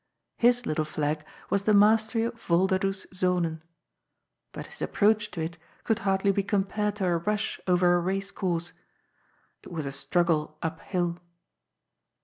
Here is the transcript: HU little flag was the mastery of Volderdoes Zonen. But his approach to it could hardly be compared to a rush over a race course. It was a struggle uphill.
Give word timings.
HU 0.39 0.51
little 0.65 0.83
flag 0.83 1.23
was 1.51 1.65
the 1.65 1.75
mastery 1.75 2.23
of 2.23 2.33
Volderdoes 2.41 3.05
Zonen. 3.13 3.61
But 4.51 4.65
his 4.65 4.81
approach 4.81 5.29
to 5.29 5.41
it 5.41 5.59
could 5.83 5.99
hardly 5.99 6.31
be 6.31 6.41
compared 6.41 6.95
to 6.95 7.05
a 7.05 7.17
rush 7.17 7.59
over 7.67 7.93
a 7.93 7.99
race 7.99 8.31
course. 8.31 8.73
It 9.61 9.71
was 9.71 9.85
a 9.85 9.91
struggle 9.91 10.57
uphill. 10.63 11.19